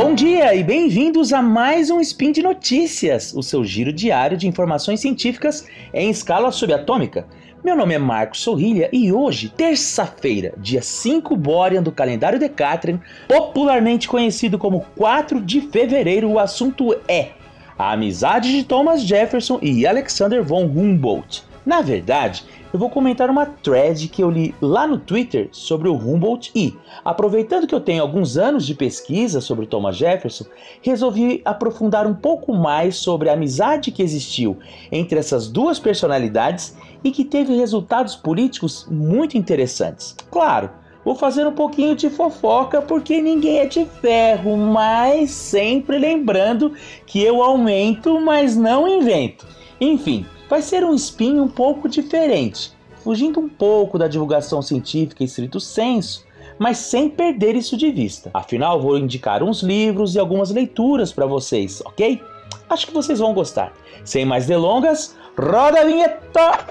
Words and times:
Bom 0.00 0.14
dia 0.14 0.54
e 0.54 0.62
bem-vindos 0.62 1.32
a 1.32 1.42
mais 1.42 1.90
um 1.90 2.00
Spin 2.00 2.30
de 2.30 2.40
Notícias, 2.40 3.34
o 3.34 3.42
seu 3.42 3.64
giro 3.64 3.92
diário 3.92 4.36
de 4.36 4.46
informações 4.46 5.00
científicas 5.00 5.66
em 5.92 6.08
escala 6.08 6.52
subatômica. 6.52 7.26
Meu 7.64 7.74
nome 7.74 7.96
é 7.96 7.98
Marcos 7.98 8.38
Sorrilha 8.38 8.88
e 8.92 9.12
hoje, 9.12 9.48
terça-feira, 9.48 10.54
dia 10.56 10.82
5 10.82 11.34
Borean 11.34 11.82
do 11.82 11.90
calendário 11.90 12.38
Decatrian, 12.38 13.00
popularmente 13.26 14.06
conhecido 14.06 14.56
como 14.56 14.86
4 14.96 15.40
de 15.40 15.62
fevereiro, 15.62 16.30
o 16.30 16.38
assunto 16.38 16.96
é 17.08 17.30
a 17.76 17.90
amizade 17.90 18.52
de 18.52 18.62
Thomas 18.62 19.02
Jefferson 19.02 19.58
e 19.60 19.84
Alexander 19.84 20.44
von 20.44 20.66
Humboldt. 20.66 21.47
Na 21.68 21.82
verdade, 21.82 22.46
eu 22.72 22.78
vou 22.78 22.88
comentar 22.88 23.28
uma 23.28 23.44
thread 23.44 24.08
que 24.08 24.22
eu 24.22 24.30
li 24.30 24.54
lá 24.58 24.86
no 24.86 24.98
Twitter 24.98 25.50
sobre 25.52 25.86
o 25.86 25.94
Humboldt 25.94 26.50
e, 26.54 26.74
aproveitando 27.04 27.66
que 27.66 27.74
eu 27.74 27.80
tenho 27.80 28.00
alguns 28.00 28.38
anos 28.38 28.64
de 28.64 28.74
pesquisa 28.74 29.42
sobre 29.42 29.66
Thomas 29.66 29.94
Jefferson, 29.94 30.46
resolvi 30.80 31.42
aprofundar 31.44 32.06
um 32.06 32.14
pouco 32.14 32.54
mais 32.54 32.96
sobre 32.96 33.28
a 33.28 33.34
amizade 33.34 33.92
que 33.92 34.02
existiu 34.02 34.56
entre 34.90 35.18
essas 35.18 35.46
duas 35.46 35.78
personalidades 35.78 36.74
e 37.04 37.10
que 37.10 37.22
teve 37.22 37.54
resultados 37.54 38.16
políticos 38.16 38.86
muito 38.90 39.36
interessantes. 39.36 40.16
Claro, 40.30 40.70
vou 41.04 41.16
fazer 41.16 41.46
um 41.46 41.52
pouquinho 41.52 41.94
de 41.94 42.08
fofoca 42.08 42.80
porque 42.80 43.20
ninguém 43.20 43.58
é 43.58 43.66
de 43.66 43.84
ferro, 44.00 44.56
mas 44.56 45.32
sempre 45.32 45.98
lembrando 45.98 46.72
que 47.04 47.22
eu 47.22 47.42
aumento, 47.42 48.18
mas 48.18 48.56
não 48.56 48.88
invento. 48.88 49.46
Enfim, 49.78 50.24
vai 50.48 50.62
ser 50.62 50.84
um 50.84 50.94
spin 50.94 51.38
um 51.38 51.48
pouco 51.48 51.88
diferente, 51.88 52.72
fugindo 53.02 53.38
um 53.38 53.48
pouco 53.48 53.98
da 53.98 54.08
divulgação 54.08 54.62
científica 54.62 55.22
estrito 55.22 55.60
senso, 55.60 56.26
mas 56.58 56.78
sem 56.78 57.08
perder 57.08 57.54
isso 57.54 57.76
de 57.76 57.90
vista. 57.90 58.30
Afinal, 58.34 58.80
vou 58.80 58.98
indicar 58.98 59.42
uns 59.42 59.62
livros 59.62 60.14
e 60.14 60.18
algumas 60.18 60.50
leituras 60.50 61.12
para 61.12 61.26
vocês, 61.26 61.80
ok? 61.84 62.20
Acho 62.68 62.86
que 62.86 62.92
vocês 62.92 63.18
vão 63.18 63.32
gostar. 63.32 63.72
Sem 64.04 64.24
mais 64.24 64.46
delongas, 64.46 65.16
roda 65.38 65.80
a 65.80 65.84
vinheta! 65.84 66.66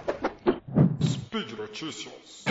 Speed 1.01 1.51
Notícias. 1.57 2.43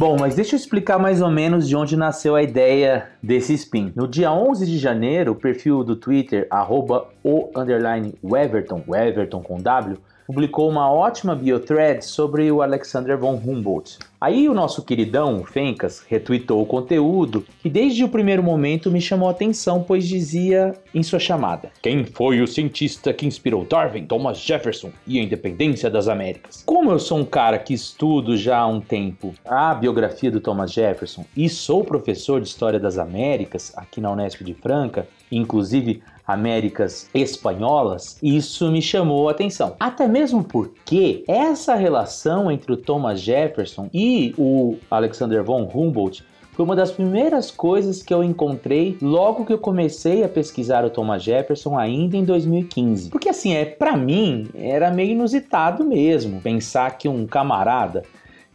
Bom, 0.00 0.16
mas 0.18 0.34
deixa 0.34 0.54
eu 0.54 0.56
explicar 0.56 0.98
mais 0.98 1.20
ou 1.20 1.30
menos 1.30 1.68
de 1.68 1.76
onde 1.76 1.94
nasceu 1.94 2.34
a 2.34 2.42
ideia 2.42 3.10
desse 3.22 3.52
spin. 3.52 3.92
No 3.94 4.08
dia 4.08 4.32
11 4.32 4.64
de 4.64 4.78
janeiro, 4.78 5.32
o 5.32 5.34
perfil 5.34 5.84
do 5.84 5.94
Twitter, 5.94 6.46
arroba 6.48 7.08
o 7.22 7.50
underline 7.54 8.14
Weverton, 8.24 8.82
Weverton 8.88 9.42
com 9.42 9.58
W, 9.58 9.98
publicou 10.26 10.70
uma 10.70 10.90
ótima 10.90 11.36
biothread 11.36 12.02
sobre 12.02 12.50
o 12.50 12.62
Alexander 12.62 13.18
von 13.18 13.34
Humboldt. 13.34 13.98
Aí 14.20 14.50
o 14.50 14.54
nosso 14.54 14.82
queridão, 14.82 15.42
Fencas, 15.44 16.04
retweetou 16.06 16.60
o 16.60 16.66
conteúdo 16.66 17.42
que 17.62 17.70
desde 17.70 18.04
o 18.04 18.08
primeiro 18.08 18.42
momento 18.42 18.90
me 18.90 19.00
chamou 19.00 19.28
a 19.28 19.30
atenção, 19.30 19.82
pois 19.82 20.06
dizia 20.06 20.74
em 20.94 21.02
sua 21.02 21.18
chamada: 21.18 21.70
Quem 21.80 22.04
foi 22.04 22.42
o 22.42 22.46
cientista 22.46 23.14
que 23.14 23.24
inspirou 23.24 23.64
Darwin, 23.64 24.04
Thomas 24.04 24.36
Jefferson 24.36 24.90
e 25.06 25.18
a 25.18 25.22
independência 25.22 25.88
das 25.88 26.06
Américas? 26.06 26.62
Como 26.66 26.90
eu 26.90 26.98
sou 26.98 27.16
um 27.16 27.24
cara 27.24 27.58
que 27.58 27.72
estudo 27.72 28.36
já 28.36 28.58
há 28.58 28.66
um 28.66 28.80
tempo 28.80 29.32
a 29.42 29.72
biografia 29.72 30.30
do 30.30 30.38
Thomas 30.38 30.70
Jefferson 30.70 31.24
e 31.34 31.48
sou 31.48 31.82
professor 31.82 32.42
de 32.42 32.48
História 32.48 32.78
das 32.78 32.98
Américas 32.98 33.72
aqui 33.74 34.02
na 34.02 34.12
Unesp 34.12 34.42
de 34.44 34.52
Franca, 34.52 35.08
inclusive 35.32 36.02
Américas 36.32 37.08
espanholas, 37.14 38.18
isso 38.22 38.70
me 38.70 38.82
chamou 38.82 39.28
a 39.28 39.32
atenção. 39.32 39.76
Até 39.78 40.06
mesmo 40.06 40.44
porque 40.44 41.24
essa 41.26 41.74
relação 41.74 42.50
entre 42.50 42.72
o 42.72 42.76
Thomas 42.76 43.20
Jefferson 43.20 43.88
e 43.92 44.34
o 44.36 44.76
Alexander 44.90 45.42
von 45.42 45.62
Humboldt 45.62 46.24
foi 46.52 46.64
uma 46.64 46.76
das 46.76 46.90
primeiras 46.90 47.50
coisas 47.50 48.02
que 48.02 48.12
eu 48.12 48.22
encontrei 48.22 48.98
logo 49.00 49.46
que 49.46 49.52
eu 49.52 49.58
comecei 49.58 50.22
a 50.22 50.28
pesquisar 50.28 50.84
o 50.84 50.90
Thomas 50.90 51.22
Jefferson 51.22 51.78
ainda 51.78 52.16
em 52.16 52.24
2015. 52.24 53.08
Porque 53.08 53.30
assim, 53.30 53.54
é 53.54 53.64
para 53.64 53.96
mim 53.96 54.48
era 54.54 54.90
meio 54.90 55.12
inusitado 55.12 55.84
mesmo 55.84 56.40
pensar 56.40 56.98
que 56.98 57.08
um 57.08 57.26
camarada 57.26 58.02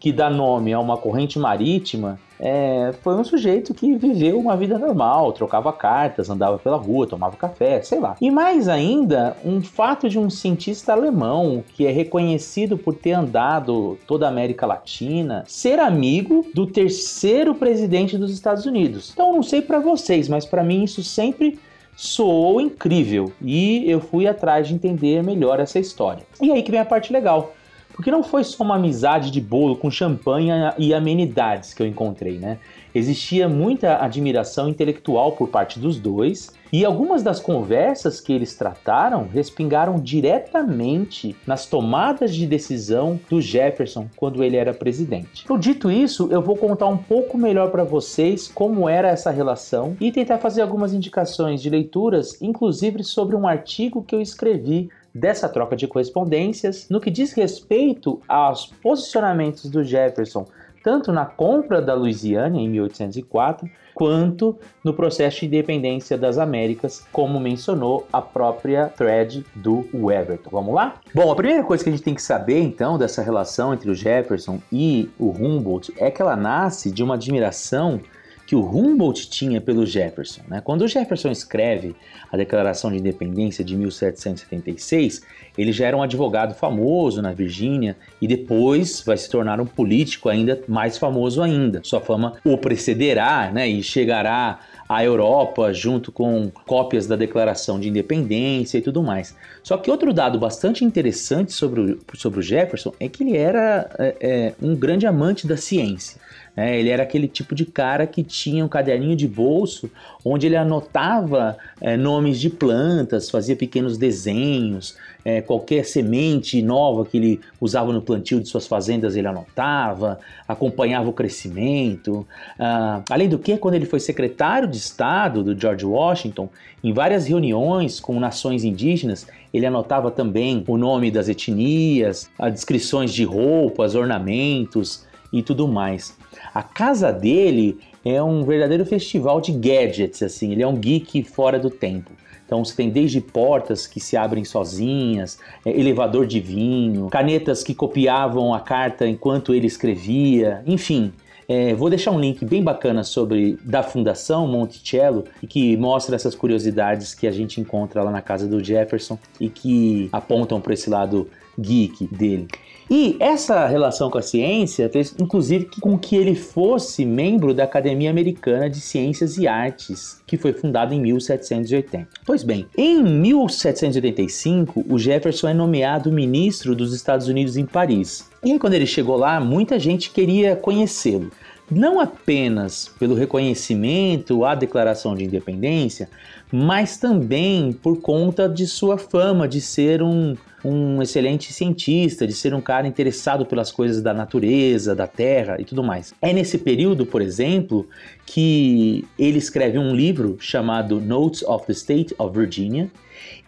que 0.05 0.11
dá 0.11 0.29
nome 0.29 0.71
a 0.71 0.79
uma 0.79 0.97
corrente 0.97 1.39
marítima 1.39 2.19
é, 2.39 2.93
foi 3.01 3.15
um 3.15 3.23
sujeito 3.23 3.73
que 3.73 3.97
viveu 3.97 4.37
uma 4.37 4.55
vida 4.55 4.77
normal, 4.77 5.33
trocava 5.33 5.73
cartas, 5.73 6.29
andava 6.29 6.59
pela 6.59 6.77
rua, 6.77 7.07
tomava 7.07 7.35
café, 7.35 7.81
sei 7.81 7.99
lá. 7.99 8.15
E 8.21 8.29
mais 8.29 8.67
ainda, 8.67 9.35
um 9.43 9.63
fato 9.63 10.07
de 10.07 10.19
um 10.19 10.29
cientista 10.29 10.93
alemão 10.93 11.63
que 11.73 11.87
é 11.87 11.91
reconhecido 11.91 12.77
por 12.77 12.93
ter 12.93 13.13
andado 13.13 13.97
toda 14.05 14.27
a 14.27 14.29
América 14.29 14.67
Latina, 14.67 15.43
ser 15.47 15.79
amigo 15.79 16.45
do 16.53 16.67
terceiro 16.67 17.55
presidente 17.55 18.15
dos 18.15 18.31
Estados 18.31 18.67
Unidos. 18.67 19.09
Então, 19.11 19.33
não 19.33 19.41
sei 19.41 19.59
para 19.59 19.79
vocês, 19.79 20.29
mas 20.29 20.45
para 20.45 20.63
mim 20.63 20.83
isso 20.83 21.01
sempre 21.01 21.57
soou 21.95 22.61
incrível 22.61 23.31
e 23.41 23.89
eu 23.89 23.99
fui 23.99 24.27
atrás 24.27 24.67
de 24.67 24.75
entender 24.75 25.23
melhor 25.23 25.59
essa 25.59 25.79
história. 25.79 26.23
E 26.39 26.51
aí 26.51 26.61
que 26.61 26.69
vem 26.69 26.79
a 26.79 26.85
parte 26.85 27.11
legal. 27.11 27.54
Porque 27.95 28.11
não 28.11 28.21
foi 28.21 28.43
só 28.43 28.61
uma 28.61 28.75
amizade 28.75 29.31
de 29.31 29.39
bolo 29.39 29.77
com 29.77 29.89
champanhe 29.89 30.51
e 30.77 30.93
amenidades 30.93 31.73
que 31.73 31.81
eu 31.81 31.87
encontrei, 31.87 32.37
né? 32.37 32.59
Existia 32.93 33.47
muita 33.47 34.03
admiração 34.03 34.67
intelectual 34.67 35.31
por 35.31 35.47
parte 35.47 35.79
dos 35.79 35.97
dois, 35.97 36.53
e 36.73 36.83
algumas 36.83 37.23
das 37.23 37.39
conversas 37.39 38.19
que 38.19 38.33
eles 38.33 38.53
trataram 38.53 39.29
respingaram 39.31 39.97
diretamente 39.97 41.35
nas 41.47 41.65
tomadas 41.65 42.35
de 42.35 42.45
decisão 42.45 43.17
do 43.29 43.39
Jefferson 43.39 44.09
quando 44.17 44.43
ele 44.43 44.57
era 44.57 44.73
presidente. 44.73 45.43
Então, 45.45 45.57
dito 45.57 45.89
isso, 45.89 46.27
eu 46.31 46.41
vou 46.41 46.57
contar 46.57 46.87
um 46.87 46.97
pouco 46.97 47.37
melhor 47.37 47.71
para 47.71 47.85
vocês 47.85 48.49
como 48.49 48.89
era 48.89 49.07
essa 49.07 49.31
relação 49.31 49.95
e 50.01 50.11
tentar 50.11 50.37
fazer 50.37 50.61
algumas 50.61 50.93
indicações 50.93 51.61
de 51.61 51.69
leituras, 51.69 52.41
inclusive 52.41 53.05
sobre 53.05 53.37
um 53.37 53.47
artigo 53.47 54.03
que 54.03 54.13
eu 54.13 54.21
escrevi 54.21 54.89
dessa 55.15 55.47
troca 55.47 55.77
de 55.77 55.87
correspondências 55.87 56.89
no 56.89 56.99
que 56.99 57.09
diz 57.09 57.31
respeito 57.31 58.21
aos 58.27 58.65
posicionamentos 58.65 59.69
do 59.69 59.81
Jefferson, 59.81 60.45
tanto 60.83 61.13
na 61.13 61.25
compra 61.25 61.81
da 61.81 61.93
Louisiana 61.93 62.57
em 62.57 62.69
1804, 62.69 63.67
quanto 63.95 64.59
no 64.83 64.93
processo 64.93 65.39
de 65.39 65.45
independência 65.45 66.17
das 66.17 66.37
Américas, 66.37 67.07
como 67.13 67.39
mencionou 67.39 68.05
a 68.11 68.21
própria 68.21 68.89
thread 68.89 69.45
do 69.55 69.87
Weverton. 69.93 70.49
Vamos 70.51 70.75
lá? 70.75 70.95
Bom, 71.13 71.31
a 71.31 71.35
primeira 71.35 71.63
coisa 71.63 71.81
que 71.81 71.89
a 71.89 71.93
gente 71.93 72.03
tem 72.03 72.13
que 72.13 72.21
saber 72.21 72.59
então 72.59 72.97
dessa 72.97 73.23
relação 73.23 73.73
entre 73.73 73.89
o 73.89 73.95
Jefferson 73.95 74.59
e 74.69 75.09
o 75.17 75.29
Humboldt 75.29 75.93
é 75.97 76.11
que 76.11 76.21
ela 76.21 76.35
nasce 76.35 76.91
de 76.91 77.01
uma 77.01 77.15
admiração 77.15 78.01
que 78.45 78.55
o 78.55 78.61
Humboldt 78.61 79.29
tinha 79.29 79.59
pelo 79.59 79.85
Jefferson. 79.85 80.41
Né? 80.47 80.61
Quando 80.61 80.83
o 80.83 80.87
Jefferson 80.87 81.31
escreve 81.31 81.95
a 82.31 82.37
Declaração 82.37 82.91
de 82.91 82.97
Independência 82.97 83.63
de 83.63 83.75
1776, 83.75 85.21
ele 85.57 85.71
já 85.71 85.87
era 85.87 85.97
um 85.97 86.03
advogado 86.03 86.53
famoso 86.53 87.21
na 87.21 87.31
Virgínia 87.31 87.95
e 88.21 88.27
depois 88.27 89.01
vai 89.05 89.17
se 89.17 89.29
tornar 89.29 89.59
um 89.59 89.65
político 89.65 90.29
ainda 90.29 90.61
mais 90.67 90.97
famoso 90.97 91.41
ainda. 91.41 91.81
Sua 91.83 92.01
fama 92.01 92.33
o 92.43 92.57
precederá 92.57 93.51
né, 93.51 93.67
e 93.67 93.81
chegará 93.81 94.59
à 94.87 95.03
Europa 95.03 95.73
junto 95.73 96.11
com 96.11 96.51
cópias 96.65 97.07
da 97.07 97.15
Declaração 97.15 97.79
de 97.79 97.89
Independência 97.89 98.77
e 98.77 98.81
tudo 98.81 99.01
mais. 99.01 99.35
Só 99.63 99.77
que 99.77 99.89
outro 99.89 100.13
dado 100.13 100.37
bastante 100.37 100.85
interessante 100.85 101.51
sobre 101.51 101.81
o, 101.81 101.99
sobre 102.13 102.39
o 102.39 102.43
Jefferson 102.43 102.93
é 102.99 103.09
que 103.09 103.23
ele 103.23 103.35
era 103.35 103.89
é, 103.97 104.15
é, 104.19 104.53
um 104.61 104.75
grande 104.75 105.07
amante 105.07 105.47
da 105.47 105.57
ciência. 105.57 106.21
É, 106.55 106.79
ele 106.79 106.89
era 106.89 107.03
aquele 107.03 107.27
tipo 107.27 107.53
de 107.53 107.65
cara 107.65 108.07
que 108.07 108.23
tinha 108.23 108.63
um 108.63 108.67
caderninho 108.67 109.15
de 109.15 109.27
bolso 109.27 109.89
onde 110.23 110.47
ele 110.47 110.55
anotava 110.55 111.57
é, 111.81 111.97
nomes 111.97 112.39
de 112.39 112.49
plantas, 112.49 113.29
fazia 113.29 113.55
pequenos 113.55 113.97
desenhos, 113.97 114.95
é, 115.25 115.41
qualquer 115.41 115.83
semente 115.83 116.61
nova 116.61 117.03
que 117.03 117.17
ele 117.17 117.41
usava 117.59 117.91
no 117.91 118.01
plantio 118.01 118.39
de 118.39 118.47
suas 118.47 118.67
fazendas 118.67 119.15
ele 119.15 119.27
anotava, 119.27 120.19
acompanhava 120.47 121.09
o 121.09 121.13
crescimento. 121.13 122.25
Ah, 122.59 123.01
além 123.09 123.27
do 123.27 123.39
que, 123.39 123.57
quando 123.57 123.73
ele 123.73 123.87
foi 123.87 123.99
secretário 123.99 124.67
de 124.67 124.77
Estado 124.77 125.43
do 125.43 125.59
George 125.59 125.85
Washington, 125.85 126.47
em 126.83 126.93
várias 126.93 127.25
reuniões 127.27 127.99
com 127.99 128.19
nações 128.19 128.63
indígenas, 128.63 129.27
ele 129.51 129.65
anotava 129.65 130.11
também 130.11 130.63
o 130.67 130.77
nome 130.77 131.09
das 131.09 131.27
etnias, 131.27 132.29
as 132.37 132.53
descrições 132.53 133.11
de 133.11 133.23
roupas, 133.23 133.95
ornamentos 133.95 135.05
e 135.33 135.41
tudo 135.41 135.67
mais. 135.67 136.15
A 136.55 136.63
casa 136.63 137.11
dele 137.11 137.77
é 138.05 138.23
um 138.23 138.45
verdadeiro 138.45 138.85
festival 138.85 139.41
de 139.41 139.51
gadgets, 139.51 140.23
assim, 140.23 140.53
ele 140.53 140.63
é 140.63 140.67
um 140.67 140.77
geek 140.77 141.21
fora 141.23 141.59
do 141.59 141.69
tempo. 141.69 142.11
Então 142.45 142.63
você 142.63 142.73
tem 142.73 142.89
desde 142.89 143.19
portas 143.19 143.85
que 143.85 143.99
se 143.99 144.15
abrem 144.15 144.45
sozinhas, 144.45 145.37
é, 145.65 145.77
elevador 145.77 146.25
de 146.25 146.39
vinho, 146.39 147.09
canetas 147.09 147.61
que 147.61 147.75
copiavam 147.75 148.53
a 148.53 148.61
carta 148.61 149.05
enquanto 149.05 149.53
ele 149.53 149.67
escrevia, 149.67 150.63
enfim. 150.65 151.11
É, 151.45 151.73
vou 151.73 151.89
deixar 151.89 152.11
um 152.11 152.19
link 152.19 152.45
bem 152.45 152.63
bacana 152.63 153.03
sobre 153.03 153.59
da 153.61 153.83
Fundação 153.83 154.47
Monticello 154.47 155.25
e 155.43 155.47
que 155.47 155.75
mostra 155.75 156.15
essas 156.15 156.33
curiosidades 156.33 157.13
que 157.13 157.27
a 157.27 157.31
gente 157.31 157.59
encontra 157.59 158.01
lá 158.01 158.09
na 158.09 158.21
casa 158.21 158.47
do 158.47 158.63
Jefferson 158.63 159.19
e 159.41 159.49
que 159.49 160.07
apontam 160.11 160.61
para 160.61 160.73
esse 160.73 160.89
lado 160.89 161.29
geek 161.59 162.07
dele. 162.07 162.47
E 162.89 163.17
essa 163.19 163.65
relação 163.65 164.11
com 164.11 164.19
a 164.19 164.21
ciência 164.21 164.87
fez, 164.89 165.15
inclusive, 165.19 165.67
com 165.81 165.97
que 165.97 166.15
ele 166.15 166.35
fosse 166.35 167.03
membro 167.03 167.51
da 167.53 167.63
Academia 167.63 168.11
Americana 168.11 168.69
de 168.69 168.79
Ciências 168.79 169.37
e 169.37 169.47
Artes, 169.47 170.21
que 170.27 170.37
foi 170.37 170.53
fundada 170.53 170.93
em 170.93 171.01
1780. 171.01 172.07
Pois 172.25 172.43
bem, 172.43 172.67
em 172.77 173.01
1785, 173.03 174.85
o 174.87 174.99
Jefferson 174.99 175.47
é 175.47 175.53
nomeado 175.53 176.11
ministro 176.11 176.75
dos 176.75 176.93
Estados 176.93 177.27
Unidos 177.27 177.57
em 177.57 177.65
Paris. 177.65 178.29
E 178.43 178.51
aí, 178.51 178.59
quando 178.59 178.73
ele 178.73 178.85
chegou 178.85 179.17
lá, 179.17 179.39
muita 179.39 179.79
gente 179.79 180.11
queria 180.11 180.55
conhecê-lo 180.55 181.31
não 181.69 181.99
apenas 181.99 182.91
pelo 182.99 183.15
reconhecimento 183.15 184.45
à 184.45 184.53
Declaração 184.53 185.15
de 185.15 185.23
Independência, 185.23 186.09
mas 186.51 186.97
também 186.97 187.73
por 187.73 187.99
conta 187.99 188.47
de 188.47 188.67
sua 188.67 188.97
fama 188.97 189.47
de 189.47 189.59
ser 189.59 190.03
um, 190.03 190.35
um 190.65 190.99
excelente 190.99 191.53
cientista, 191.53 192.25
de 192.25 192.33
ser 192.33 192.53
um 192.55 192.61
cara 192.61 192.87
interessado 192.87 193.45
pelas 193.45 193.71
coisas 193.71 194.01
da 194.01 194.13
natureza, 194.13 194.95
da 194.95 195.05
terra 195.05 195.57
e 195.59 195.63
tudo 195.63 195.83
mais. 195.83 196.13
É 196.19 196.33
nesse 196.33 196.57
período, 196.57 197.05
por 197.05 197.21
exemplo, 197.21 197.87
que 198.25 199.05
ele 199.17 199.37
escreve 199.37 199.77
um 199.77 199.93
livro 199.93 200.37
chamado 200.39 200.99
Notes 200.99 201.43
of 201.43 201.67
the 201.67 201.73
State 201.73 202.15
of 202.17 202.35
Virginia, 202.37 202.89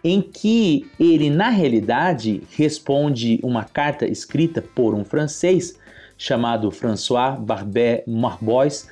em 0.04 0.22
que 0.22 0.86
ele, 0.98 1.28
na 1.28 1.48
realidade, 1.48 2.42
responde 2.56 3.40
uma 3.42 3.64
carta 3.64 4.06
escrita 4.06 4.62
por 4.62 4.94
um 4.94 5.04
francês 5.04 5.76
chamado 6.16 6.70
François 6.70 7.36
Barbet 7.36 8.04
Marbois, 8.06 8.88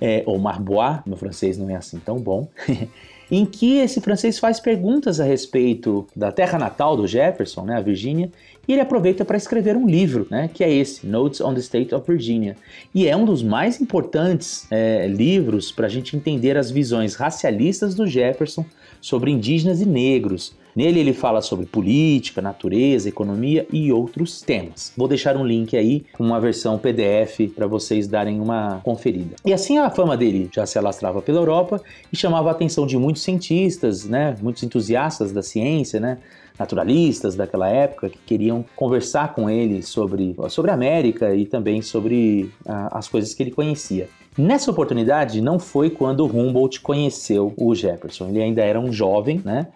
é, 0.00 0.22
ou 0.26 0.38
Marbois, 0.38 1.00
meu 1.04 1.16
francês 1.16 1.58
não 1.58 1.68
é 1.70 1.74
assim 1.74 1.98
tão 1.98 2.20
bom, 2.20 2.48
em 3.36 3.46
que 3.46 3.78
esse 3.78 4.00
francês 4.00 4.38
faz 4.38 4.60
perguntas 4.60 5.18
a 5.18 5.24
respeito 5.24 6.06
da 6.14 6.30
terra 6.30 6.58
natal 6.58 6.96
do 6.96 7.06
Jefferson, 7.06 7.64
né, 7.64 7.76
a 7.76 7.80
Virgínia, 7.80 8.30
e 8.66 8.72
ele 8.72 8.80
aproveita 8.80 9.24
para 9.24 9.36
escrever 9.36 9.76
um 9.76 9.86
livro, 9.86 10.26
né, 10.30 10.48
que 10.52 10.62
é 10.62 10.72
esse, 10.72 11.06
Notes 11.06 11.40
on 11.40 11.52
the 11.52 11.60
State 11.60 11.94
of 11.94 12.06
Virginia. 12.06 12.56
E 12.94 13.06
é 13.06 13.16
um 13.16 13.24
dos 13.24 13.42
mais 13.42 13.80
importantes 13.80 14.66
é, 14.70 15.06
livros 15.06 15.72
para 15.72 15.86
a 15.86 15.90
gente 15.90 16.16
entender 16.16 16.56
as 16.56 16.70
visões 16.70 17.14
racialistas 17.14 17.94
do 17.94 18.06
Jefferson 18.06 18.64
sobre 19.00 19.30
indígenas 19.30 19.80
e 19.80 19.86
negros, 19.86 20.54
Nele 20.74 21.00
ele 21.00 21.12
fala 21.12 21.40
sobre 21.40 21.66
política, 21.66 22.42
natureza, 22.42 23.08
economia 23.08 23.66
e 23.72 23.92
outros 23.92 24.40
temas. 24.40 24.92
Vou 24.96 25.06
deixar 25.06 25.36
um 25.36 25.46
link 25.46 25.76
aí 25.76 26.04
com 26.12 26.24
uma 26.24 26.40
versão 26.40 26.78
PDF 26.78 27.52
para 27.54 27.66
vocês 27.66 28.08
darem 28.08 28.40
uma 28.40 28.80
conferida. 28.82 29.36
E 29.44 29.52
assim 29.52 29.78
a 29.78 29.90
fama 29.90 30.16
dele 30.16 30.48
já 30.52 30.66
se 30.66 30.78
alastrava 30.78 31.22
pela 31.22 31.38
Europa 31.38 31.80
e 32.12 32.16
chamava 32.16 32.48
a 32.48 32.52
atenção 32.52 32.86
de 32.86 32.98
muitos 32.98 33.22
cientistas, 33.22 34.04
né, 34.04 34.36
muitos 34.42 34.62
entusiastas 34.62 35.32
da 35.32 35.42
ciência, 35.42 36.00
né, 36.00 36.18
naturalistas 36.58 37.34
daquela 37.34 37.68
época 37.68 38.10
que 38.10 38.18
queriam 38.18 38.64
conversar 38.76 39.34
com 39.34 39.50
ele 39.50 39.82
sobre, 39.82 40.36
sobre 40.48 40.70
a 40.70 40.74
América 40.74 41.34
e 41.34 41.46
também 41.46 41.82
sobre 41.82 42.50
ah, 42.66 42.98
as 42.98 43.08
coisas 43.08 43.34
que 43.34 43.42
ele 43.42 43.50
conhecia. 43.50 44.08
Nessa 44.36 44.70
oportunidade 44.70 45.40
não 45.40 45.58
foi 45.58 45.90
quando 45.90 46.26
Humboldt 46.26 46.80
conheceu 46.80 47.52
o 47.56 47.72
Jefferson. 47.74 48.28
Ele 48.28 48.42
ainda 48.42 48.62
era 48.62 48.80
um 48.80 48.92
jovem, 48.92 49.40
né? 49.44 49.68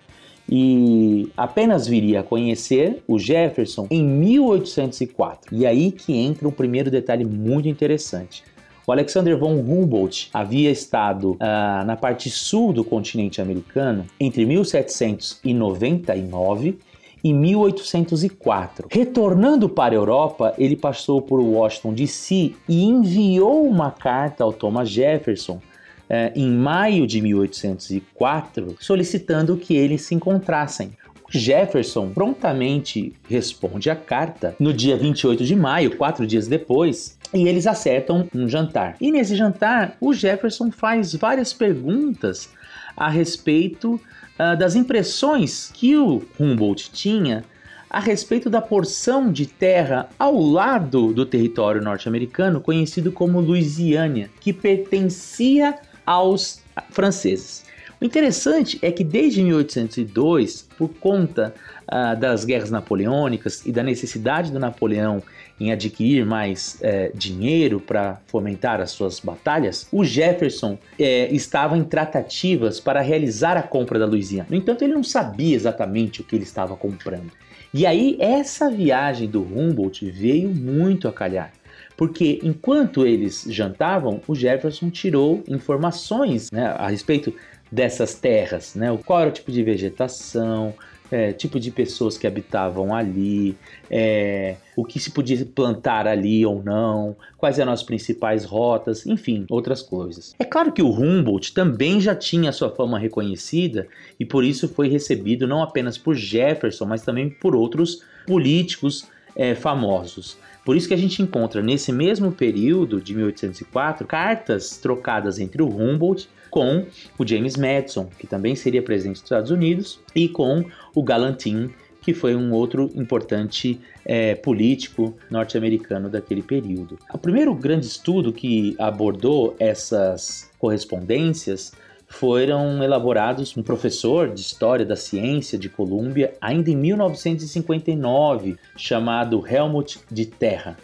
E 0.48 1.28
apenas 1.36 1.86
viria 1.86 2.20
a 2.20 2.22
conhecer 2.22 3.02
o 3.06 3.18
Jefferson 3.18 3.86
em 3.90 4.02
1804. 4.02 5.54
E 5.54 5.66
aí 5.66 5.92
que 5.92 6.16
entra 6.16 6.48
um 6.48 6.52
primeiro 6.52 6.90
detalhe 6.90 7.22
muito 7.24 7.68
interessante. 7.68 8.42
O 8.86 8.92
Alexander 8.92 9.36
von 9.36 9.54
Humboldt 9.54 10.30
havia 10.32 10.70
estado 10.70 11.32
uh, 11.32 11.84
na 11.84 11.94
parte 11.94 12.30
sul 12.30 12.72
do 12.72 12.82
continente 12.82 13.38
americano 13.38 14.06
entre 14.18 14.46
1799 14.46 16.78
e 17.22 17.34
1804. 17.34 18.88
Retornando 18.90 19.68
para 19.68 19.94
a 19.94 19.96
Europa, 19.96 20.54
ele 20.56 20.76
passou 20.76 21.20
por 21.20 21.38
Washington 21.38 21.92
DC 21.92 22.54
e 22.66 22.84
enviou 22.84 23.66
uma 23.66 23.90
carta 23.90 24.42
ao 24.44 24.54
Thomas 24.54 24.88
Jefferson 24.88 25.60
eh, 26.08 26.32
em 26.34 26.50
maio 26.50 27.06
de 27.06 27.20
1804, 27.20 28.76
solicitando 28.80 29.56
que 29.56 29.76
eles 29.76 30.02
se 30.02 30.14
encontrassem. 30.14 30.92
Jefferson 31.30 32.08
prontamente 32.10 33.12
responde 33.28 33.90
a 33.90 33.96
carta 33.96 34.56
no 34.58 34.72
dia 34.72 34.96
28 34.96 35.44
de 35.44 35.54
maio, 35.54 35.96
quatro 35.96 36.26
dias 36.26 36.48
depois, 36.48 37.18
e 37.34 37.46
eles 37.46 37.66
acertam 37.66 38.26
um 38.34 38.48
jantar. 38.48 38.96
E 39.00 39.12
nesse 39.12 39.36
jantar, 39.36 39.96
o 40.00 40.14
Jefferson 40.14 40.70
faz 40.70 41.14
várias 41.14 41.52
perguntas 41.52 42.48
a 42.96 43.10
respeito 43.10 43.94
uh, 43.94 44.56
das 44.58 44.74
impressões 44.74 45.70
que 45.74 45.94
o 45.96 46.22
Humboldt 46.40 46.90
tinha 46.90 47.44
a 47.90 48.00
respeito 48.00 48.50
da 48.50 48.60
porção 48.60 49.32
de 49.32 49.46
terra 49.46 50.08
ao 50.18 50.38
lado 50.38 51.12
do 51.12 51.24
território 51.24 51.82
norte-americano 51.82 52.60
conhecido 52.60 53.10
como 53.10 53.40
Louisiana, 53.40 54.28
que 54.40 54.52
pertencia 54.52 55.78
aos 56.08 56.62
franceses. 56.88 57.66
O 58.00 58.04
interessante 58.04 58.78
é 58.80 58.90
que 58.90 59.04
desde 59.04 59.42
1802, 59.42 60.66
por 60.78 60.88
conta 60.88 61.54
uh, 61.86 62.18
das 62.18 62.46
guerras 62.46 62.70
napoleônicas 62.70 63.66
e 63.66 63.72
da 63.72 63.82
necessidade 63.82 64.50
do 64.50 64.58
Napoleão 64.58 65.22
em 65.60 65.72
adquirir 65.72 66.24
mais 66.24 66.78
eh, 66.82 67.10
dinheiro 67.12 67.80
para 67.80 68.20
fomentar 68.28 68.80
as 68.80 68.92
suas 68.92 69.18
batalhas, 69.18 69.88
o 69.90 70.04
Jefferson 70.04 70.78
eh, 70.96 71.28
estava 71.32 71.76
em 71.76 71.82
tratativas 71.82 72.78
para 72.78 73.00
realizar 73.00 73.56
a 73.56 73.62
compra 73.62 73.98
da 73.98 74.06
Louisiana. 74.06 74.46
No 74.48 74.56
entanto, 74.56 74.84
ele 74.84 74.94
não 74.94 75.02
sabia 75.02 75.56
exatamente 75.56 76.20
o 76.20 76.24
que 76.24 76.36
ele 76.36 76.44
estava 76.44 76.76
comprando. 76.76 77.32
E 77.74 77.84
aí, 77.84 78.16
essa 78.20 78.70
viagem 78.70 79.28
do 79.28 79.42
Humboldt 79.42 80.08
veio 80.08 80.48
muito 80.48 81.08
a 81.08 81.12
calhar 81.12 81.52
porque 81.98 82.38
enquanto 82.44 83.04
eles 83.04 83.44
jantavam, 83.48 84.20
o 84.28 84.32
Jefferson 84.32 84.88
tirou 84.88 85.42
informações 85.48 86.48
né, 86.52 86.66
a 86.78 86.88
respeito 86.88 87.34
dessas 87.72 88.14
terras, 88.14 88.76
né? 88.76 88.96
Qual 89.04 89.20
era 89.20 89.28
o 89.28 89.32
tipo 89.32 89.50
de 89.50 89.64
vegetação, 89.64 90.72
é, 91.10 91.32
tipo 91.32 91.58
de 91.58 91.72
pessoas 91.72 92.16
que 92.16 92.24
habitavam 92.24 92.94
ali, 92.94 93.56
é, 93.90 94.54
o 94.76 94.84
que 94.84 95.00
se 95.00 95.10
podia 95.10 95.44
plantar 95.44 96.06
ali 96.06 96.46
ou 96.46 96.62
não, 96.62 97.16
quais 97.36 97.58
eram 97.58 97.72
as 97.72 97.82
principais 97.82 98.44
rotas, 98.44 99.04
enfim, 99.04 99.44
outras 99.50 99.82
coisas. 99.82 100.36
É 100.38 100.44
claro 100.44 100.70
que 100.70 100.80
o 100.80 100.92
Humboldt 100.92 101.52
também 101.52 102.00
já 102.00 102.14
tinha 102.14 102.52
sua 102.52 102.70
fama 102.70 102.96
reconhecida 102.96 103.88
e 104.20 104.24
por 104.24 104.44
isso 104.44 104.68
foi 104.68 104.88
recebido 104.88 105.48
não 105.48 105.64
apenas 105.64 105.98
por 105.98 106.14
Jefferson, 106.14 106.84
mas 106.84 107.02
também 107.02 107.28
por 107.28 107.56
outros 107.56 108.04
políticos 108.24 109.04
é, 109.34 109.56
famosos. 109.56 110.38
Por 110.68 110.76
isso 110.76 110.86
que 110.86 110.92
a 110.92 110.98
gente 110.98 111.22
encontra 111.22 111.62
nesse 111.62 111.90
mesmo 111.90 112.30
período 112.30 113.00
de 113.00 113.14
1804 113.14 114.06
cartas 114.06 114.76
trocadas 114.76 115.38
entre 115.38 115.62
o 115.62 115.66
Humboldt 115.66 116.28
com 116.50 116.84
o 117.18 117.26
James 117.26 117.56
Madison, 117.56 118.10
que 118.18 118.26
também 118.26 118.54
seria 118.54 118.82
presidente 118.82 119.14
dos 119.14 119.22
Estados 119.22 119.50
Unidos, 119.50 119.98
e 120.14 120.28
com 120.28 120.62
o 120.94 121.02
Galantin, 121.02 121.70
que 122.02 122.12
foi 122.12 122.36
um 122.36 122.52
outro 122.52 122.90
importante 122.94 123.80
é, 124.04 124.34
político 124.34 125.16
norte-americano 125.30 126.10
daquele 126.10 126.42
período. 126.42 126.98
O 127.14 127.16
primeiro 127.16 127.54
grande 127.54 127.86
estudo 127.86 128.30
que 128.30 128.76
abordou 128.78 129.56
essas 129.58 130.50
correspondências 130.58 131.72
foram 132.08 132.82
elaborados 132.82 133.56
um 133.56 133.62
professor 133.62 134.32
de 134.32 134.40
História 134.40 134.84
da 134.84 134.96
Ciência 134.96 135.58
de 135.58 135.68
Colômbia 135.68 136.32
ainda 136.40 136.70
em 136.70 136.76
1959, 136.76 138.56
chamado 138.76 139.46
Helmut 139.46 140.00
de 140.10 140.24
Terra. 140.24 140.76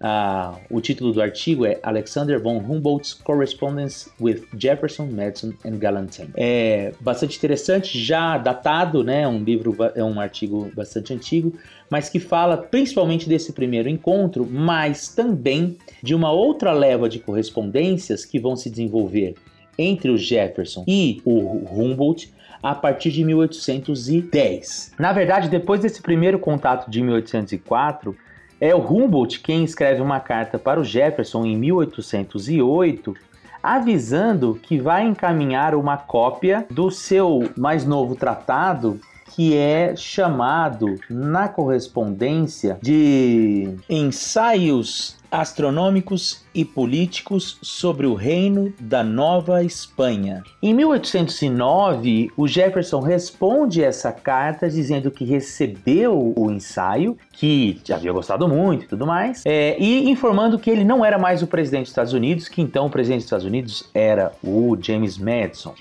Ah, 0.00 0.58
o 0.68 0.82
título 0.82 1.12
do 1.12 1.22
artigo 1.22 1.64
é 1.64 1.78
Alexander 1.82 2.38
von 2.38 2.58
Humboldt's 2.58 3.14
Correspondence 3.14 4.10
with 4.20 4.42
Jefferson, 4.58 5.06
Madison 5.06 5.54
and 5.64 5.78
Gallatin. 5.78 6.28
É 6.36 6.92
bastante 7.00 7.38
interessante, 7.38 7.98
já 7.98 8.36
datado, 8.36 9.02
né? 9.02 9.26
Um 9.26 9.42
livro, 9.42 9.74
é 9.94 10.04
um 10.04 10.20
artigo 10.20 10.70
bastante 10.74 11.14
antigo, 11.14 11.54
mas 11.88 12.10
que 12.10 12.20
fala 12.20 12.58
principalmente 12.58 13.28
desse 13.28 13.52
primeiro 13.52 13.88
encontro, 13.88 14.44
mas 14.44 15.08
também 15.08 15.78
de 16.02 16.14
uma 16.14 16.30
outra 16.30 16.72
leva 16.72 17.08
de 17.08 17.20
correspondências 17.20 18.26
que 18.26 18.38
vão 18.38 18.56
se 18.56 18.68
desenvolver 18.68 19.36
entre 19.78 20.10
o 20.10 20.18
Jefferson 20.18 20.84
e 20.86 21.20
o 21.24 21.38
Humboldt 21.70 22.32
a 22.62 22.74
partir 22.74 23.10
de 23.10 23.22
1810. 23.22 24.92
Na 24.98 25.12
verdade, 25.12 25.48
depois 25.48 25.80
desse 25.80 26.00
primeiro 26.00 26.38
contato 26.38 26.90
de 26.90 27.02
1804, 27.02 28.16
é 28.60 28.74
o 28.74 28.78
Humboldt 28.78 29.40
quem 29.40 29.64
escreve 29.64 30.00
uma 30.00 30.18
carta 30.18 30.58
para 30.58 30.80
o 30.80 30.84
Jefferson 30.84 31.44
em 31.44 31.56
1808, 31.56 33.14
avisando 33.62 34.58
que 34.62 34.78
vai 34.78 35.04
encaminhar 35.04 35.74
uma 35.74 35.98
cópia 35.98 36.66
do 36.70 36.90
seu 36.90 37.50
mais 37.56 37.84
novo 37.84 38.14
tratado 38.14 38.98
que 39.34 39.56
é 39.56 39.96
chamado 39.96 40.98
na 41.10 41.48
correspondência 41.48 42.78
de 42.80 43.76
ensaios 43.90 45.16
astronômicos 45.34 46.44
e 46.54 46.64
políticos 46.64 47.58
sobre 47.60 48.06
o 48.06 48.14
reino 48.14 48.72
da 48.78 49.02
Nova 49.02 49.64
Espanha. 49.64 50.44
Em 50.62 50.72
1809, 50.72 52.30
o 52.36 52.46
Jefferson 52.46 53.00
responde 53.00 53.82
essa 53.82 54.12
carta 54.12 54.68
dizendo 54.68 55.10
que 55.10 55.24
recebeu 55.24 56.32
o 56.36 56.50
ensaio, 56.52 57.18
que 57.32 57.80
havia 57.90 58.12
gostado 58.12 58.46
muito 58.46 58.84
e 58.84 58.88
tudo 58.88 59.04
mais, 59.04 59.42
é, 59.44 59.76
e 59.78 60.08
informando 60.08 60.56
que 60.56 60.70
ele 60.70 60.84
não 60.84 61.04
era 61.04 61.18
mais 61.18 61.42
o 61.42 61.48
presidente 61.48 61.82
dos 61.82 61.90
Estados 61.90 62.12
Unidos, 62.12 62.48
que 62.48 62.62
então 62.62 62.86
o 62.86 62.90
presidente 62.90 63.18
dos 63.18 63.26
Estados 63.26 63.46
Unidos 63.46 63.90
era 63.92 64.32
o 64.42 64.76
James 64.80 65.18
Madison 65.18 65.74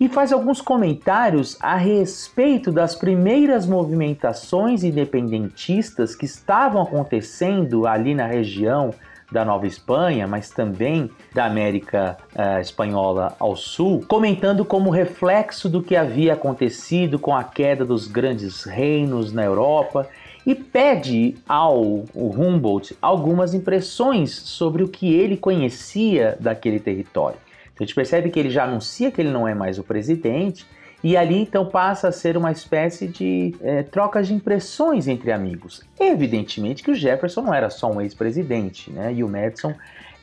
e 0.00 0.08
faz 0.08 0.32
alguns 0.32 0.62
comentários 0.62 1.58
a 1.60 1.76
respeito 1.76 2.72
das 2.72 2.96
primeiras 2.96 3.66
movimentações 3.66 4.82
independentistas 4.82 6.16
que 6.16 6.24
estavam 6.24 6.80
acontecendo 6.80 7.86
ali 7.86 8.14
na 8.14 8.26
região 8.26 8.94
da 9.30 9.44
Nova 9.44 9.66
Espanha, 9.66 10.26
mas 10.26 10.50
também 10.50 11.10
da 11.34 11.44
América 11.44 12.16
uh, 12.34 12.60
Espanhola 12.60 13.36
ao 13.38 13.54
sul, 13.54 14.02
comentando 14.08 14.64
como 14.64 14.90
reflexo 14.90 15.68
do 15.68 15.82
que 15.82 15.94
havia 15.94 16.32
acontecido 16.32 17.18
com 17.18 17.36
a 17.36 17.44
queda 17.44 17.84
dos 17.84 18.08
grandes 18.08 18.64
reinos 18.64 19.32
na 19.32 19.44
Europa 19.44 20.08
e 20.46 20.54
pede 20.54 21.36
ao 21.46 22.04
Humboldt 22.14 22.96
algumas 23.00 23.52
impressões 23.52 24.32
sobre 24.32 24.82
o 24.82 24.88
que 24.88 25.14
ele 25.14 25.36
conhecia 25.36 26.36
daquele 26.40 26.80
território. 26.80 27.38
A 27.80 27.82
gente 27.82 27.94
percebe 27.94 28.28
que 28.28 28.38
ele 28.38 28.50
já 28.50 28.64
anuncia 28.64 29.10
que 29.10 29.22
ele 29.22 29.30
não 29.30 29.48
é 29.48 29.54
mais 29.54 29.78
o 29.78 29.82
presidente, 29.82 30.66
e 31.02 31.16
ali 31.16 31.40
então 31.40 31.64
passa 31.64 32.08
a 32.08 32.12
ser 32.12 32.36
uma 32.36 32.52
espécie 32.52 33.08
de 33.08 33.54
é, 33.62 33.82
troca 33.82 34.22
de 34.22 34.34
impressões 34.34 35.08
entre 35.08 35.32
amigos. 35.32 35.82
Evidentemente 35.98 36.82
que 36.82 36.90
o 36.90 36.94
Jefferson 36.94 37.40
não 37.40 37.54
era 37.54 37.70
só 37.70 37.90
um 37.90 38.02
ex-presidente, 38.02 38.90
né? 38.90 39.14
E 39.14 39.24
o 39.24 39.28
Madison 39.28 39.74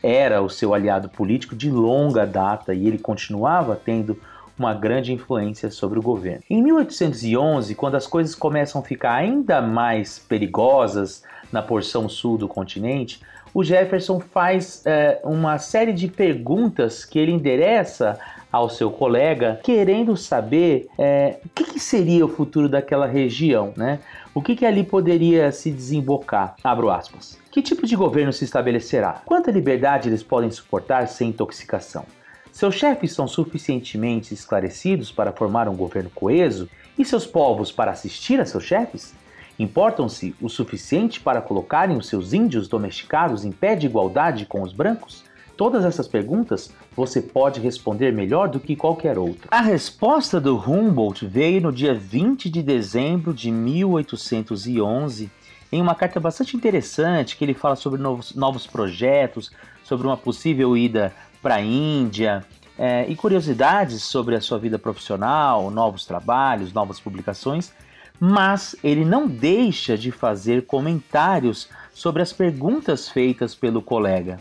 era 0.03 0.39
o 0.39 0.49
seu 0.49 0.75
aliado 0.75 1.09
político 1.09 1.55
de 1.55 1.71
longa 1.71 2.27
data 2.27 2.75
e 2.75 2.85
ele 2.85 2.99
continuava 2.99 3.75
tendo 3.75 4.19
uma 4.57 4.73
grande 4.75 5.11
influência 5.11 5.71
sobre 5.71 5.97
o 5.97 6.01
governo. 6.01 6.43
Em 6.47 6.61
1811, 6.61 7.73
quando 7.73 7.95
as 7.95 8.05
coisas 8.05 8.35
começam 8.35 8.81
a 8.81 8.83
ficar 8.83 9.13
ainda 9.13 9.61
mais 9.61 10.19
perigosas 10.19 11.23
na 11.51 11.61
porção 11.61 12.07
sul 12.09 12.37
do 12.37 12.47
continente, 12.47 13.21
o 13.53 13.63
Jefferson 13.63 14.19
faz 14.19 14.83
é, 14.85 15.19
uma 15.23 15.57
série 15.57 15.93
de 15.93 16.07
perguntas 16.07 17.05
que 17.05 17.17
ele 17.17 17.31
endereça 17.31 18.19
ao 18.51 18.69
seu 18.69 18.89
colega, 18.89 19.59
querendo 19.63 20.15
saber 20.15 20.87
é, 20.97 21.39
o 21.45 21.49
que, 21.49 21.63
que, 21.63 21.79
seria 21.79 22.25
o 22.25 22.29
futuro 22.29 22.69
daquela 22.69 23.05
região, 23.05 23.73
né? 23.75 23.99
O 24.33 24.41
que, 24.41 24.55
que 24.55 24.65
ali 24.65 24.83
poderia 24.83 25.51
se 25.51 25.71
desembocar? 25.71 26.55
Abro 26.63 26.89
aspas. 26.89 27.37
Que 27.51 27.61
tipo 27.61 27.85
de 27.85 27.95
governo 27.95 28.31
se 28.31 28.45
estabelecerá? 28.45 29.21
Quanta 29.25 29.51
liberdade 29.51 30.09
eles 30.09 30.23
podem 30.23 30.51
suportar 30.51 31.07
sem 31.07 31.29
intoxicação? 31.29 32.05
Seus 32.51 32.75
chefes 32.75 33.13
são 33.13 33.27
suficientemente 33.27 34.33
esclarecidos 34.33 35.11
para 35.11 35.31
formar 35.31 35.67
um 35.67 35.75
governo 35.75 36.09
coeso 36.09 36.69
e 36.97 37.05
seus 37.05 37.25
povos 37.25 37.71
para 37.71 37.91
assistir 37.91 38.39
a 38.39 38.45
seus 38.45 38.63
chefes? 38.63 39.13
Importam-se 39.59 40.35
o 40.39 40.49
suficiente 40.49 41.19
para 41.19 41.41
colocarem 41.41 41.97
os 41.97 42.07
seus 42.07 42.31
índios 42.31 42.67
domesticados 42.67 43.43
em 43.43 43.51
pé 43.51 43.75
de 43.75 43.87
igualdade 43.87 44.45
com 44.45 44.61
os 44.61 44.71
brancos? 44.71 45.23
Todas 45.55 45.83
essas 45.83 46.07
perguntas 46.07 46.71
você 46.95 47.19
pode 47.19 47.59
responder 47.59 48.13
melhor 48.13 48.47
do 48.47 48.59
que 48.59 48.75
qualquer 48.75 49.17
outro. 49.17 49.47
A 49.49 49.61
resposta 49.61 50.39
do 50.39 50.55
Humboldt 50.55 51.25
veio 51.25 51.61
no 51.61 51.71
dia 51.71 51.95
20 51.95 52.47
de 52.47 52.61
dezembro 52.61 53.33
de 53.33 53.49
1811 53.49 55.31
em 55.71 55.81
uma 55.81 55.95
carta 55.95 56.19
bastante 56.19 56.55
interessante 56.55 57.35
que 57.35 57.43
ele 57.43 57.55
fala 57.55 57.75
sobre 57.75 57.99
novos, 57.99 58.35
novos 58.35 58.67
projetos, 58.67 59.51
sobre 59.83 60.05
uma 60.05 60.15
possível 60.15 60.77
ida 60.77 61.11
para 61.41 61.55
a 61.55 61.61
Índia 61.61 62.45
é, 62.77 63.05
e 63.09 63.15
curiosidades 63.15 64.03
sobre 64.03 64.35
a 64.35 64.41
sua 64.41 64.59
vida 64.59 64.77
profissional, 64.77 65.71
novos 65.71 66.05
trabalhos, 66.05 66.71
novas 66.71 66.99
publicações 66.99 67.73
mas 68.19 68.75
ele 68.83 69.05
não 69.05 69.27
deixa 69.27 69.97
de 69.97 70.11
fazer 70.11 70.65
comentários 70.65 71.69
sobre 71.93 72.21
as 72.21 72.33
perguntas 72.33 73.09
feitas 73.09 73.53
pelo 73.53 73.81
colega. 73.81 74.39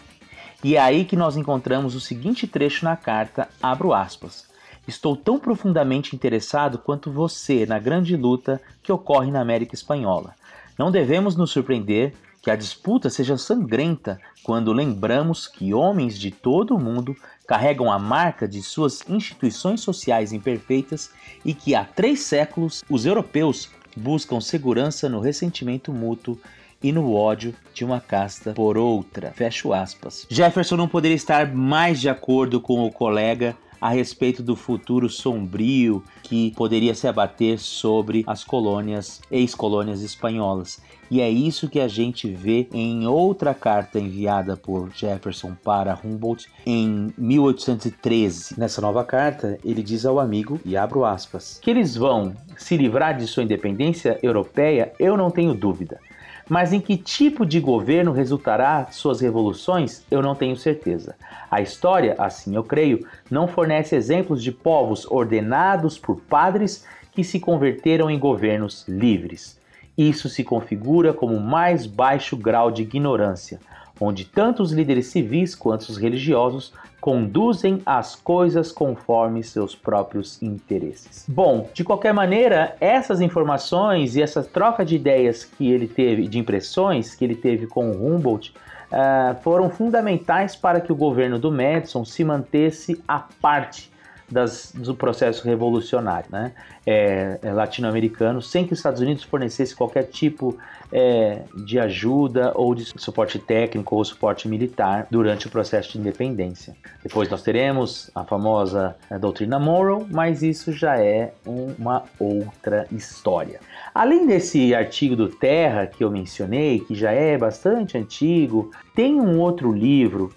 E 0.65 0.77
é 0.77 0.81
aí 0.81 1.05
que 1.05 1.17
nós 1.17 1.37
encontramos 1.37 1.95
o 1.95 2.01
seguinte 2.01 2.47
trecho 2.47 2.85
na 2.85 2.97
carta, 2.97 3.49
abro 3.63 3.93
aspas. 3.93 4.47
Estou 4.87 5.17
tão 5.17 5.39
profundamente 5.39 6.15
interessado 6.15 6.79
quanto 6.79 7.11
você 7.11 7.67
na 7.67 7.79
grande 7.79 8.17
luta 8.17 8.61
que 8.83 8.93
ocorre 8.93 9.31
na 9.31 9.41
América 9.41 9.75
Espanhola. 9.75 10.35
Não 10.79 10.91
devemos 10.91 11.37
nos 11.37 11.51
surpreender 11.51 12.15
que 12.41 12.51
a 12.51 12.57
disputa 12.57 13.11
seja 13.11 13.37
sangrenta 13.37 14.21
quando 14.45 14.73
lembramos 14.73 15.49
que 15.49 15.75
homens 15.75 16.17
de 16.17 16.31
todo 16.31 16.77
o 16.77 16.81
mundo 16.81 17.17
carregam 17.47 17.91
a 17.91 17.99
marca 17.99 18.49
de 18.49 18.63
suas 18.63 19.03
instituições 19.09 19.81
sociais 19.81 20.33
imperfeitas 20.33 21.11
e 21.45 21.55
que 21.55 21.75
há 21.75 21.85
três 21.85 22.21
séculos 22.21 22.85
os 22.91 23.07
europeus 23.07 23.71
buscam 23.97 24.41
segurança 24.41 25.09
no 25.09 25.21
ressentimento 25.21 25.93
mútuo 25.93 26.39
e 26.83 26.93
no 26.93 27.15
ódio 27.15 27.55
de 27.73 27.85
uma 27.85 28.01
casta 28.01 28.53
por 28.53 28.77
outra. 28.77 29.33
Fecho 29.33 29.73
aspas. 29.73 30.27
Jefferson 30.29 30.77
não 30.77 30.89
poderia 30.89 31.17
estar 31.17 31.53
mais 31.55 32.01
de 32.01 32.09
acordo 32.09 32.61
com 32.61 32.85
o 32.85 32.93
colega 32.93 33.57
a 33.87 33.91
respeito 33.91 34.43
do 34.43 34.57
futuro 34.57 35.09
sombrio 35.09 36.03
que 36.21 36.51
poderia 36.57 36.93
se 36.93 37.07
abater 37.07 37.57
sobre 37.57 38.25
as 38.27 38.43
colônias, 38.43 39.21
ex-colônias 39.31 40.03
espanholas. 40.03 40.83
E 41.09 41.21
é 41.21 41.31
isso 41.31 41.69
que 41.69 41.79
a 41.79 41.87
gente 41.87 42.29
vê 42.29 42.67
em 42.73 43.07
outra 43.07 43.55
carta 43.55 44.01
enviada 44.01 44.57
por 44.57 44.91
Jefferson 44.93 45.55
para 45.63 45.97
Humboldt 46.03 46.49
em 46.67 47.13
1813. 47.17 48.59
Nessa 48.59 48.81
nova 48.81 49.05
carta, 49.05 49.57
ele 49.65 49.85
diz 49.85 50.05
ao 50.05 50.19
amigo, 50.19 50.59
e 50.65 50.77
abro 50.77 51.05
aspas, 51.05 51.61
que 51.63 51.71
eles 51.71 51.95
vão 51.95 52.35
se 52.57 52.77
livrar 52.77 53.17
de 53.17 53.25
sua 53.29 53.45
independência 53.45 54.19
europeia, 54.21 54.93
eu 54.99 55.17
não 55.17 55.31
tenho 55.31 55.55
dúvida. 55.55 56.01
Mas 56.49 56.73
em 56.73 56.81
que 56.81 56.97
tipo 56.97 57.45
de 57.45 57.59
governo 57.59 58.13
resultará 58.13 58.87
suas 58.91 59.21
revoluções, 59.21 60.05
eu 60.11 60.23
não 60.23 60.35
tenho 60.35 60.57
certeza. 60.57 61.17
A 61.51 61.61
história, 61.61 62.15
assim 62.19 62.55
eu 62.55 62.63
creio, 62.63 63.05
não 63.31 63.49
fornece 63.49 63.97
exemplos 63.97 64.43
de 64.43 64.53
povos 64.53 65.07
ordenados 65.11 65.99
por 65.99 66.21
padres 66.21 66.85
que 67.11 67.25
se 67.25 67.41
converteram 67.41 68.09
em 68.09 68.19
governos 68.19 68.87
livres. 68.87 69.59
Isso 69.99 70.29
se 70.29 70.45
configura 70.45 71.13
como 71.13 71.35
o 71.35 71.41
mais 71.41 71.87
baixo 71.87 72.37
grau 72.37 72.71
de 72.71 72.83
ignorância, 72.83 73.59
onde 74.01 74.25
tanto 74.25 74.63
os 74.63 74.73
líderes 74.73 75.07
civis 75.07 75.55
quanto 75.55 75.83
os 75.83 75.97
religiosos 75.97 76.73
conduzem 77.01 77.81
as 77.87 78.17
coisas 78.17 78.73
conforme 78.73 79.43
seus 79.43 79.75
próprios 79.75 80.43
interesses. 80.43 81.25
Bom, 81.29 81.69
de 81.73 81.85
qualquer 81.85 82.13
maneira, 82.13 82.77
essas 82.81 83.21
informações 83.21 84.17
e 84.17 84.23
essa 84.23 84.43
troca 84.43 84.85
de 84.85 84.97
ideias 84.97 85.45
que 85.45 85.71
ele 85.71 85.87
teve, 85.87 86.27
de 86.27 86.39
impressões 86.39 87.15
que 87.15 87.25
ele 87.25 87.37
teve 87.37 87.67
com 87.67 87.91
Humboldt, 87.91 88.53
uh, 88.91 89.41
foram 89.43 89.71
fundamentais 89.71 90.57
para 90.57 90.81
que 90.81 90.93
o 90.93 90.97
governo 90.97 91.39
do 91.39 91.53
Madison 91.53 92.05
se 92.05 92.25
mantesse 92.25 93.01
à 93.07 93.21
parte 93.21 93.91
das, 94.29 94.73
do 94.75 94.95
processo 94.95 95.45
revolucionário 95.45 96.29
né? 96.31 96.53
É, 96.85 97.39
latino-americano, 97.45 98.43
sem 98.43 98.67
que 98.67 98.73
os 98.73 98.79
Estados 98.79 99.01
Unidos 99.01 99.23
fornecesse 99.23 99.75
qualquer 99.75 100.05
tipo 100.05 100.59
é, 100.99 101.43
de 101.55 101.79
ajuda 101.79 102.53
ou 102.55 102.75
de 102.75 102.87
suporte 102.99 103.39
técnico 103.39 103.95
ou 103.95 104.03
suporte 104.03 104.49
militar 104.49 105.07
durante 105.11 105.47
o 105.47 105.51
processo 105.51 105.93
de 105.93 105.99
independência. 105.99 106.75
Depois 107.03 107.29
nós 107.29 107.43
teremos 107.43 108.11
a 108.15 108.25
famosa 108.25 108.97
a 109.11 109.19
doutrina 109.19 109.59
Monroe, 109.59 110.07
mas 110.11 110.43
isso 110.43 110.73
já 110.73 110.99
é 110.99 111.35
uma 111.45 112.05
outra 112.19 112.87
história. 112.91 113.61
Além 113.95 114.27
desse 114.27 114.75
artigo 114.75 115.15
do 115.15 115.29
Terra 115.29 115.87
que 115.87 116.03
eu 116.03 116.11
mencionei, 116.11 116.81
que 116.81 116.95
já 116.95 117.11
é 117.11 117.37
bastante 117.37 117.99
antigo, 117.99 118.71
tem 118.95 119.21
um 119.21 119.39
outro 119.39 119.71
livro 119.71 120.33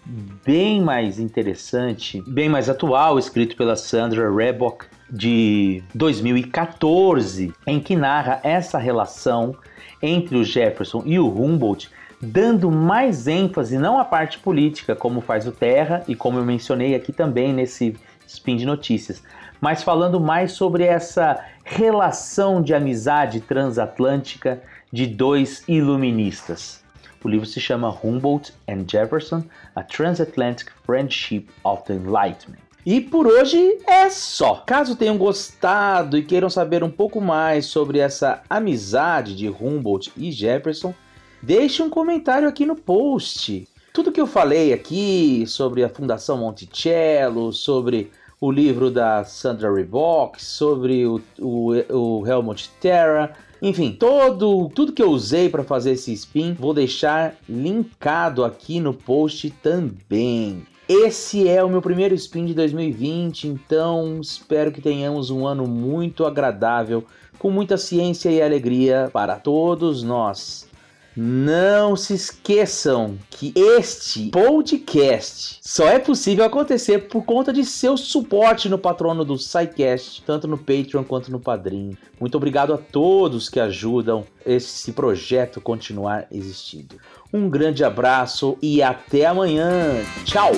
bem 0.46 0.82
mais 0.82 1.20
interessante, 1.20 2.22
bem 2.28 2.50
mais 2.50 2.70
atual, 2.70 3.18
escrito 3.18 3.56
pela 3.56 3.78
Sandra 3.78 4.30
Rebock, 4.30 4.88
de 5.10 5.82
2014, 5.96 7.54
em 7.66 7.80
que 7.80 7.96
narra 7.96 8.40
essa 8.44 8.78
relação 8.78 9.56
entre 10.02 10.38
o 10.38 10.44
Jefferson 10.44 11.04
e 11.06 11.20
o 11.20 11.28
Humboldt, 11.28 11.90
dando 12.22 12.70
mais 12.72 13.28
ênfase 13.28 13.78
não 13.78 14.00
à 14.00 14.06
parte 14.06 14.40
política, 14.40 14.96
como 14.96 15.22
faz 15.22 15.48
o 15.48 15.52
Terra 15.52 16.04
e 16.08 16.16
como 16.16 16.38
eu 16.38 16.46
mencionei 16.46 16.96
aqui 16.96 17.14
também 17.14 17.54
nesse 17.54 17.96
spin 18.28 18.56
de 18.56 18.66
notícias, 18.66 19.24
mas 19.60 19.84
falando 19.84 20.20
mais 20.20 20.52
sobre 20.52 20.84
essa 20.84 21.44
relação 21.64 22.62
de 22.62 22.74
amizade 22.74 23.42
transatlântica 23.42 24.62
de 24.92 25.06
dois 25.08 25.64
iluministas. 25.68 26.84
O 27.24 27.28
livro 27.28 27.46
se 27.46 27.60
chama 27.60 27.90
Humboldt 27.90 28.54
and 28.68 28.86
Jefferson: 28.88 29.44
A 29.76 29.84
Transatlantic 29.84 30.72
Friendship 30.86 31.48
of 31.64 31.84
the 31.84 31.94
Enlightenment. 31.94 32.69
E 32.86 33.02
por 33.02 33.28
hoje 33.28 33.78
é 33.86 34.10
só. 34.10 34.64
Caso 34.66 34.96
tenham 34.96 35.18
gostado 35.18 36.18
e 36.18 36.24
queiram 36.24 36.50
saber 36.50 36.84
um 36.84 36.90
pouco 36.90 37.20
mais 37.20 37.66
sobre 37.66 38.00
essa 38.00 38.42
amizade 38.50 39.36
de 39.36 39.50
Humboldt 39.50 40.12
e 40.16 40.32
Jefferson, 40.32 40.94
deixe 41.42 41.84
um 41.84 41.90
comentário 41.90 42.48
aqui 42.48 42.66
no 42.66 42.76
post. 42.76 43.68
Tudo 43.94 44.12
que 44.12 44.22
eu 44.22 44.28
falei 44.28 44.72
aqui 44.72 45.44
sobre 45.46 45.84
a 45.84 45.90
Fundação 45.90 46.38
Monticello, 46.38 47.52
sobre 47.52 48.12
o 48.40 48.50
livro 48.50 48.90
da 48.90 49.26
Sandra 49.26 49.74
Revox, 49.74 50.44
sobre 50.44 51.06
o, 51.06 51.20
o, 51.38 51.74
o 51.90 52.28
Helmut 52.28 52.70
Terra, 52.80 53.36
enfim, 53.62 53.92
todo, 53.92 54.70
tudo 54.70 54.94
que 54.94 55.04
eu 55.04 55.10
usei 55.10 55.50
para 55.50 55.66
fazer 55.66 55.92
esse 55.92 56.14
spin, 56.14 56.54
vou 56.54 56.74
deixar 56.74 57.36
linkado 57.48 58.46
aqui 58.46 58.80
no 58.80 58.94
post 58.94 59.50
também. 59.62 60.66
Esse 60.92 61.48
é 61.48 61.64
o 61.64 61.70
meu 61.70 61.84
primeiro 61.84 62.16
spin 62.16 62.48
de 62.48 62.56
2020, 62.56 63.48
então 63.48 64.20
espero 64.20 64.72
que 64.72 64.82
tenhamos 64.82 65.30
um 65.30 65.46
ano 65.46 65.68
muito 65.68 66.26
agradável, 66.26 67.06
com 67.38 67.52
muita 67.52 67.78
ciência 67.78 68.32
e 68.32 68.42
alegria 68.42 69.08
para 69.14 69.36
todos 69.36 70.02
nós. 70.02 70.68
Não 71.16 71.96
se 71.96 72.14
esqueçam 72.14 73.18
que 73.30 73.52
este 73.56 74.30
podcast 74.30 75.60
só 75.62 75.88
é 75.88 76.00
possível 76.00 76.46
acontecer 76.46 77.08
por 77.08 77.26
conta 77.26 77.52
de 77.52 77.66
seu 77.66 77.98
suporte 77.98 78.70
no 78.70 78.78
patrono 78.78 79.26
do 79.26 79.38
SciCast, 79.38 80.24
tanto 80.24 80.48
no 80.48 80.58
Patreon 80.58 81.04
quanto 81.04 81.32
no 81.32 81.40
Padrim. 81.40 81.98
Muito 82.20 82.36
obrigado 82.36 82.74
a 82.74 82.78
todos 82.78 83.50
que 83.50 83.60
ajudam 83.60 84.26
esse 84.46 84.92
projeto 84.92 85.60
continuar 85.60 86.28
existindo. 86.32 86.96
Um 87.34 87.50
grande 87.50 87.84
abraço 87.84 88.58
e 88.62 88.82
até 88.82 89.26
amanhã. 89.26 90.04
Tchau! 90.26 90.52